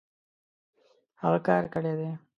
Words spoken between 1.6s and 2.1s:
کړی دی